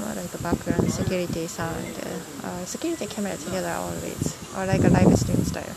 [0.00, 1.98] like the background security sound,
[2.42, 5.76] uh, security camera together always, or like a live stream style.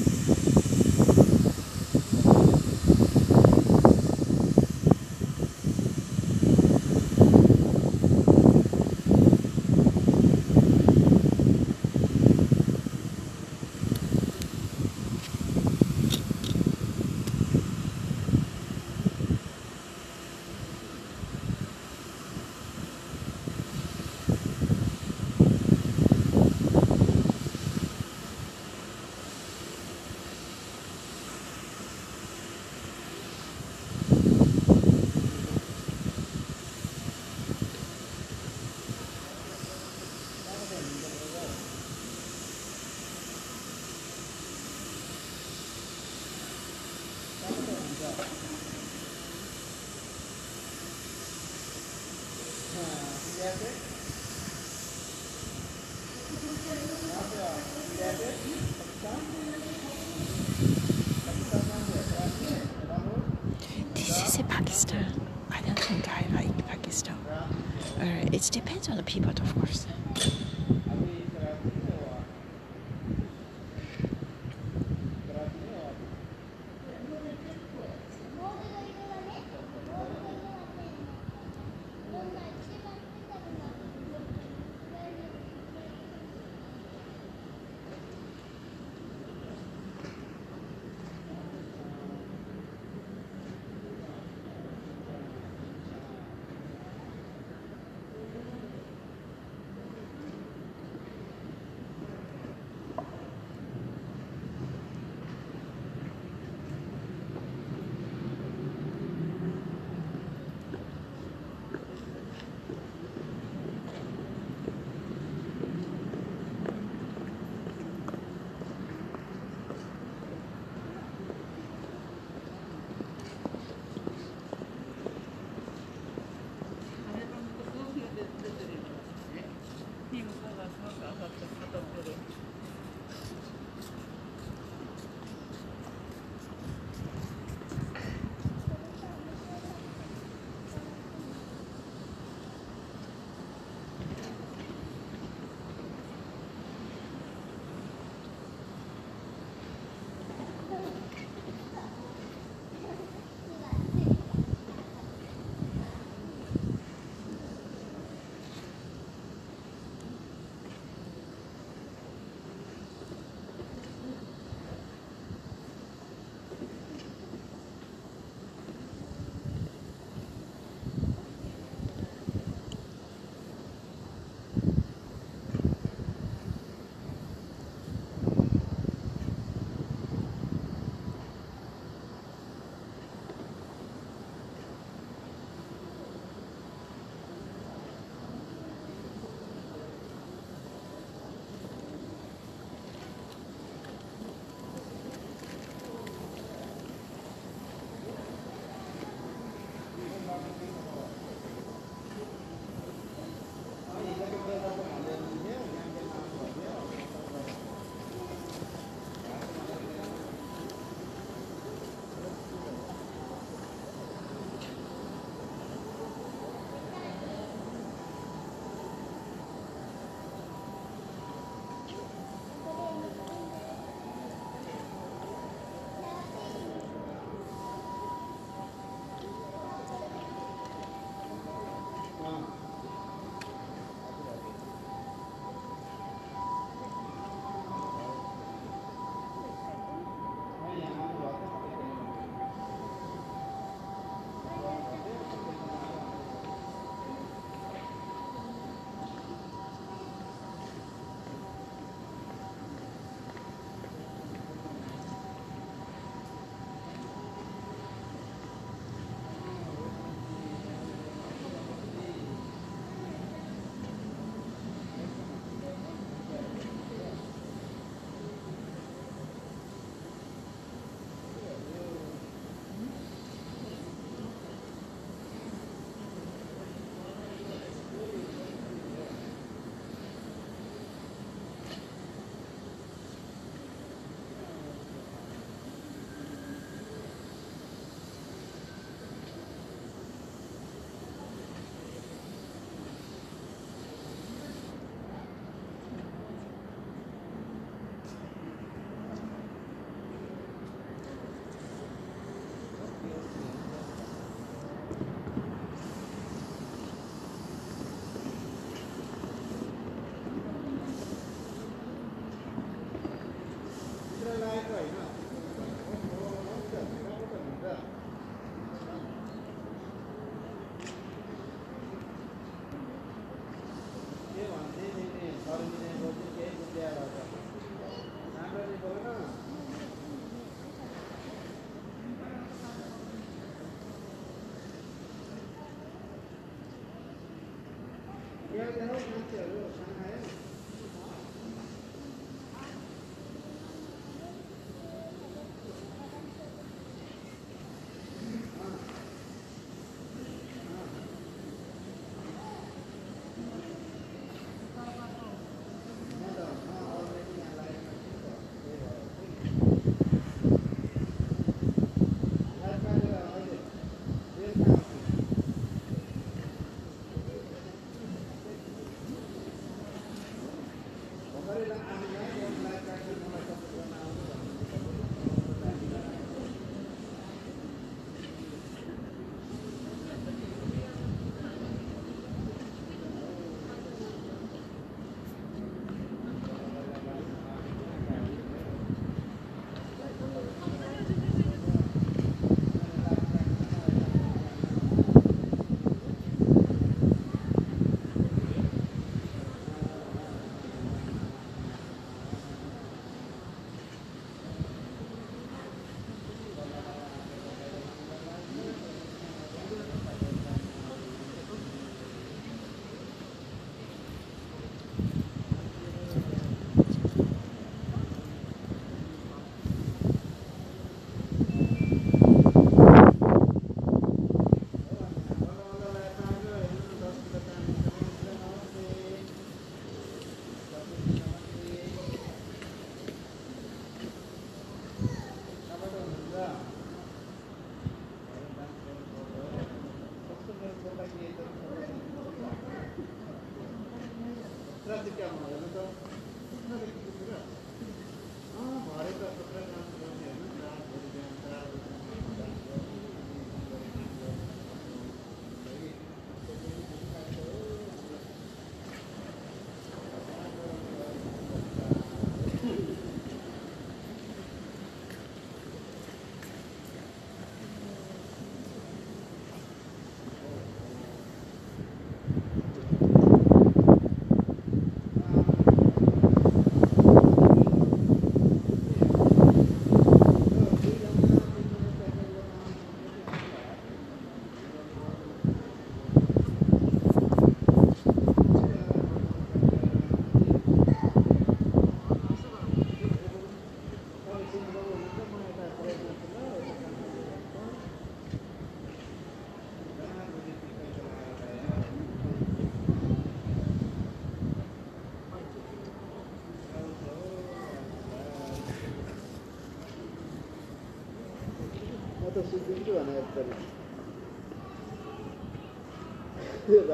[68.81, 69.90] depends on the people, of course.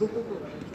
[0.00, 0.69] 不不不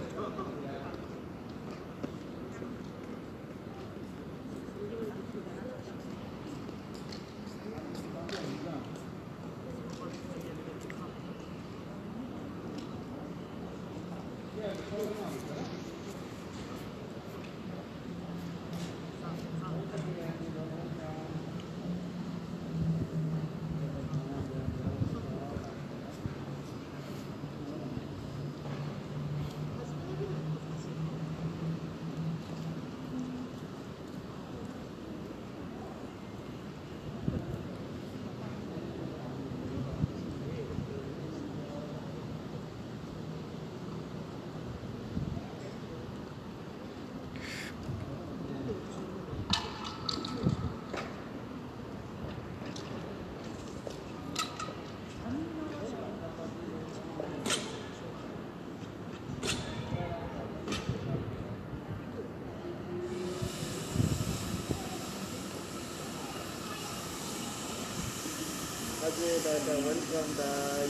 [69.25, 70.89] ए दादा पनि कम्बाइ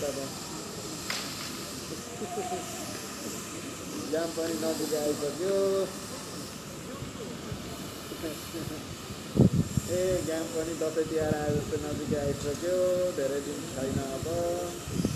[0.00, 0.26] दादा
[4.12, 5.56] जाम पनि नदी आइसक्यो
[9.90, 12.76] ए जाम पनि दबाईतिहार आए जस्तो नदी आइसक्यो
[13.16, 15.09] धेरै दिन छैन अब।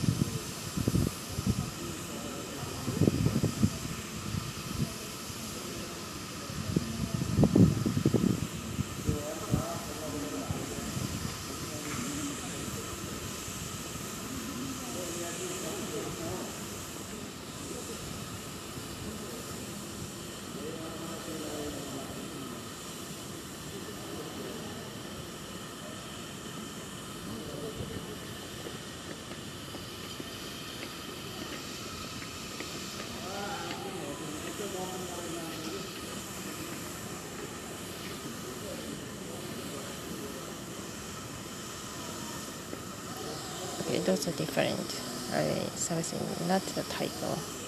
[44.26, 45.02] also different.
[45.34, 47.63] I something not the title.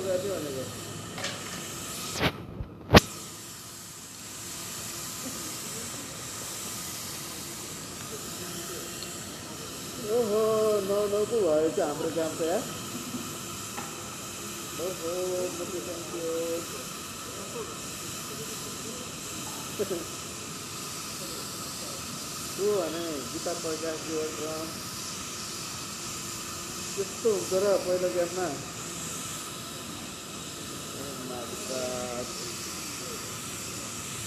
[0.00, 0.64] यस्तो गर्ने भनेको
[10.10, 10.42] ओहो
[10.86, 12.62] नौ नौ पो भयो चाहिँ हाम्रो काम त यार
[14.80, 15.12] ओहो
[22.70, 24.66] भने गीता प्रकाश वेलकम
[26.90, 28.48] त्यस्तो हुन्छ र पहिलो गेममा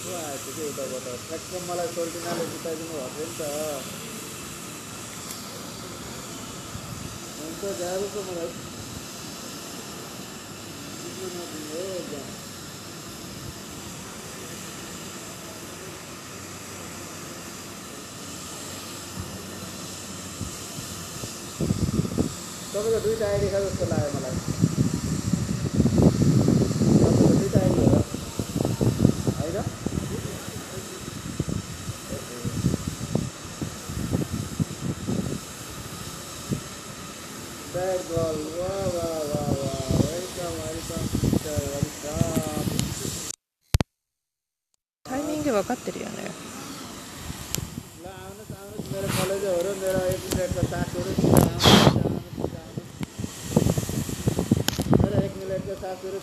[0.03, 4.09] को आएको थियो कि उताबाट ठ्याक्क मलाई सोल्टिनाले जिताइदिनु भएको थियो नि त
[7.39, 8.51] हुन्छ गाह्रो छ मलाई
[10.99, 12.27] जित्नु नदिनु हो एकदम
[22.73, 24.42] तपाईँको दुईवटा आइडी छ जस्तो लाग्यो मलाई
[49.24, 50.64] कलेजहरू मेरो मिनटको
[51.36, 52.02] आउनुहोस्।
[55.00, 56.23] मेरो एक मिनटको सासहरू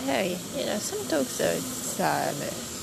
[0.00, 0.38] Hey.
[0.56, 2.73] You know, some dogs are sad.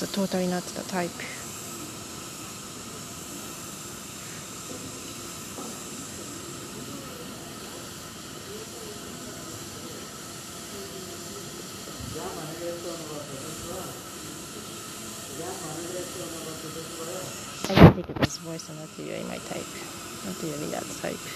[0.00, 1.10] Was a totally not the type.
[17.68, 19.64] I don't think it was voice not really my type.
[20.26, 21.35] Not really that type.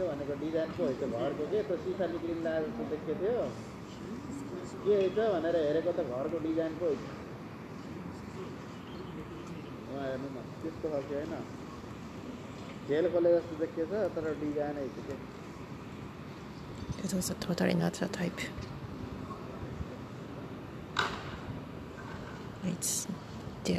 [0.00, 3.44] त्यही त भनेको डिजाइनको होइन घरको। के त्यो सिसा निक्लिँदा जस्तो देखेको थियो?
[4.84, 7.02] के रहेछ भनेर हेरेको त घरको डिजाइनको होइन
[9.90, 11.34] उहाँ हेर्नु न त्यस्तो खालको होइन।
[12.88, 15.14] खेलकोले जस्तो देखिएछ तर डिजाइन है त्यो। के
[17.04, 18.40] It was a totally not the type.
[22.70, 23.06] It's
[23.64, 23.76] the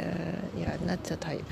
[0.57, 1.51] yeah, not the type.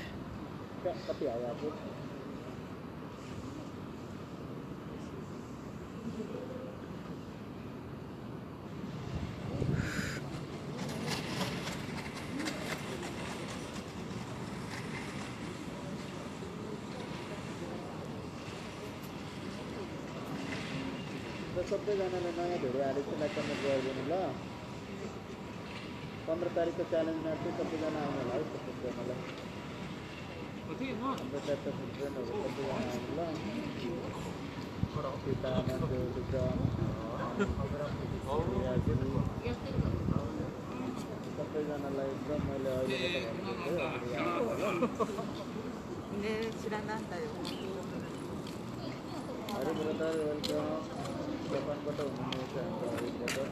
[21.90, 24.14] सबैजनाले नयाँ भिडियो हालेको त्यसलाई कमेन्ट गरिदिनु ल
[26.26, 29.18] पन्ध्र तारिकको च्यालेन्जमा चाहिँ सबैजना आउनु होला है सपोर्ट गर्नुलाई
[31.10, 32.38] हाम्रो ट्याक्टर फ्रेन्डहरू
[41.40, 43.10] सबैजनालाई एकदम मैले अहिले
[49.50, 50.99] हरे brother welcome
[51.49, 53.47] जापानबाट हुनुहुनेछ हाम्रो Hari brother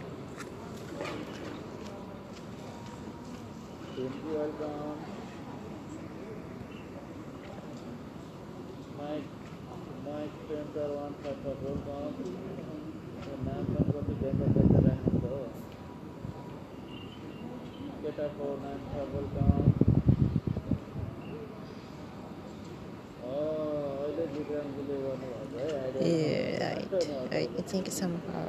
[3.92, 4.98] thank you welcome
[8.98, 9.30] Mike
[10.06, 12.18] Mike painter one five five welcome
[13.46, 15.40] नाम पनि कति बेङ्गल बेङ्गल राख्नुहुन्छ हो
[18.02, 19.48] केटा फोर नाइन फाइभ वेलकम
[23.22, 25.35] अहिले विक्रमजीले गर्नुभएको है Yeah, idea
[26.91, 27.09] Right.
[27.31, 28.43] I, I think somehow.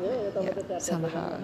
[0.00, 1.40] Yeah, somehow.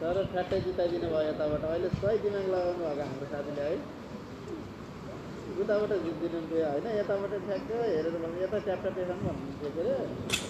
[0.00, 3.74] तर ठ्याट्टै जिताइदिनु भयो यताबाट अहिले सही दिमाग लगाउनु भएको हाम्रो साथीले है
[5.64, 10.49] उताबाट जितिदिनु थियो होइन यताबाट ठ्याक्क हेरेर भन्नु यता ट्याप ट्याप देखाउनु भन्नुहुन्थ्यो के अरे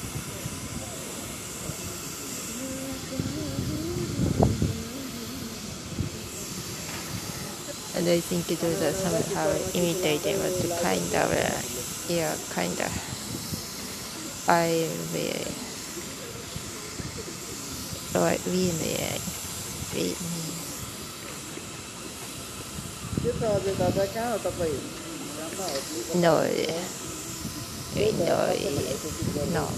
[8.01, 9.45] And I think those are somehow
[9.77, 11.61] imitated what kind of, uh,
[12.11, 12.89] yeah, kind of,
[14.49, 15.45] I will,
[18.17, 19.21] or we may,
[19.93, 20.49] we may.
[26.17, 26.41] No,
[28.25, 28.49] no,
[29.53, 29.69] no.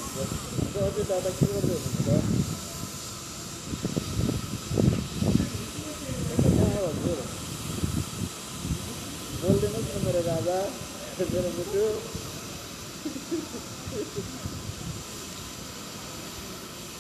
[11.14, 12.24] I've been on the girl.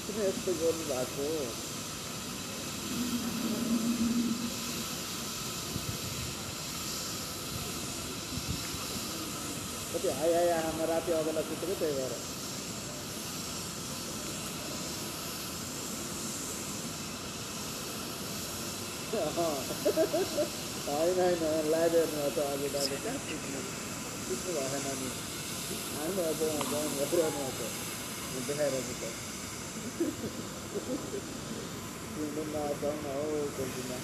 [0.05, 1.27] किन गर्नु भएको
[9.93, 12.13] कति high high आमा राति अगला सुतेको त्यही भएर
[20.89, 23.92] होइन होइन लाइभ हेर्नु त अघि
[24.23, 25.09] Itu lah Hanani.
[25.99, 27.67] Anu apa yang apa yang apa yang apa?
[28.33, 29.09] Mungkin hari kita.
[32.13, 33.99] Mungkin nak apa nak oh kerjina.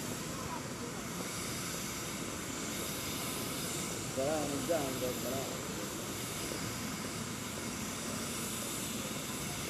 [4.20, 5.50] Barang jangan barang.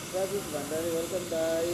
[0.09, 1.73] Bagus bandar welcome bye.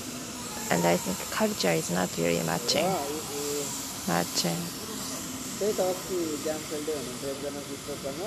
[0.71, 2.87] And I think culture is not really matching.
[4.07, 4.61] Matching.
[5.59, 8.21] त्यही त अस्ति जाम खेल्दै हुनुहुन्थ्यो एकजना शिक्षकसँग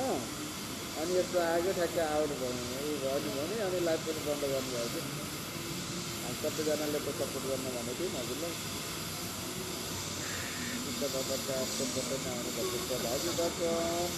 [1.03, 2.51] अनि यस्तो आयो ठ्याक्कै आउट भयो
[2.89, 5.01] ऊ भयो नि भने अनि लाइभ पनि बंद गर्नुभयो कि
[6.23, 6.47] हामी त
[7.21, 8.55] सपोर्ट गर्न भनेको थियौँ हजुरलाई
[10.85, 14.17] चित्त बाबाका आफन्तबाट नआउनु भएको छ भाजी दर्शन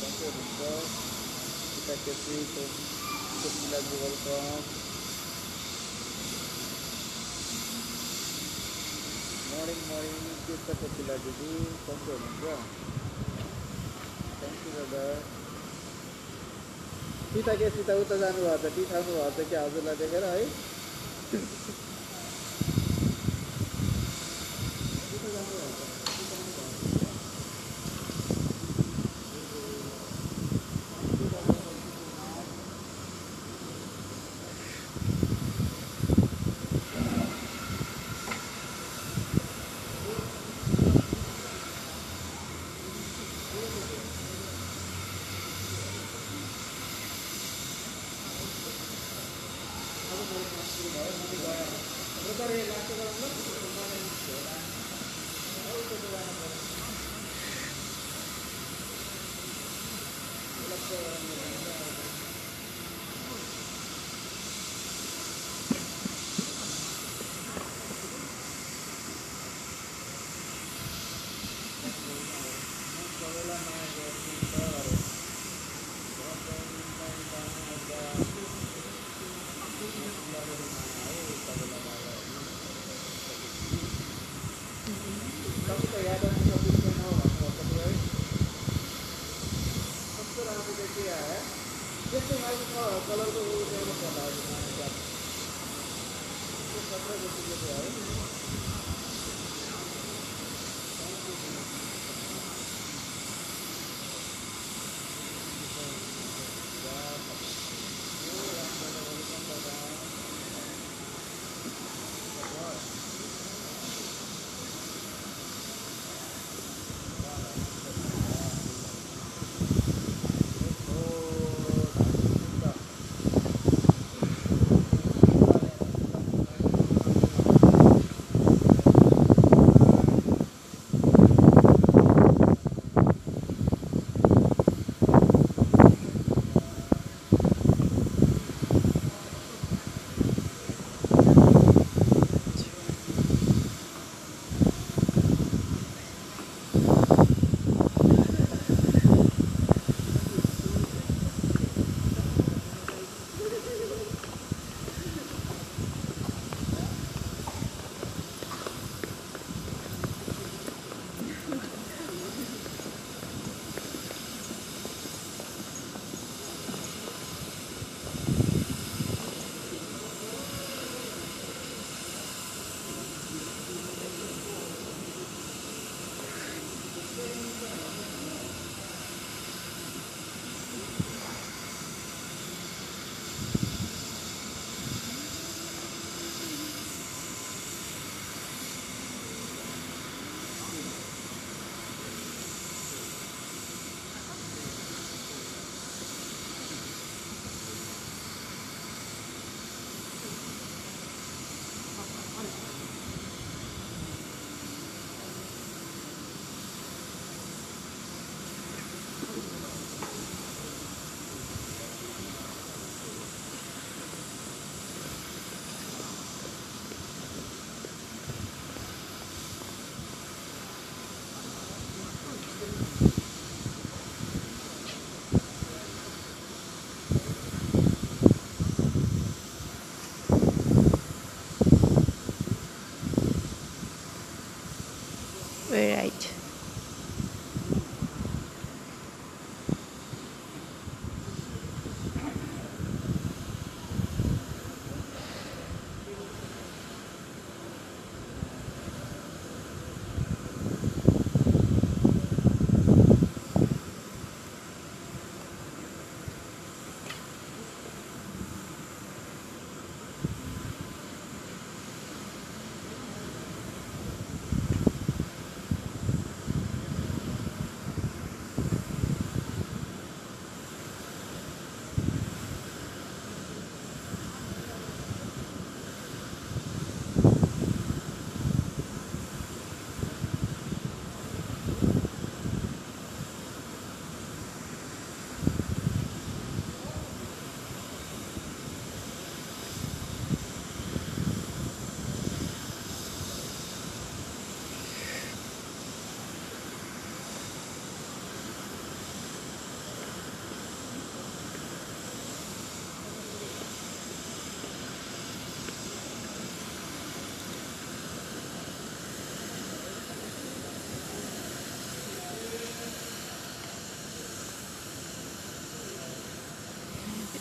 [0.00, 0.60] सन्चै हुनुहुन्छ
[2.04, 2.38] केसी
[4.02, 4.85] वेलकम
[9.66, 10.26] मर्निङ मर्निङ
[10.64, 11.46] छ कोपिला दिदी
[11.86, 12.42] सन्चै हुनुहुन्छ
[14.36, 15.00] थ्याङ्क यू दादा
[17.32, 21.85] सीता के सीता उता जानुभएको छ टी खानु भएको छ कि हजुरलाई देखेर है
[94.06, 94.72] का लाभ उठाने
[97.76, 98.95] है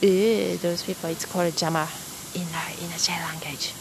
[0.04, 1.88] Eh, those people, it's called Jama
[2.36, 3.00] in a, in a
[3.32, 3.74] language.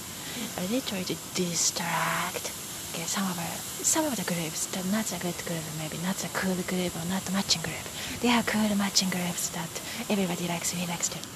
[0.57, 2.53] Uh, they try to distract.
[2.95, 6.23] Okay, some of the, some of the groups, the not a good group, maybe not
[6.25, 7.83] a cool group or not matching group.
[8.21, 9.69] They are cool matching groups that
[10.09, 11.34] everybody likes to relax to.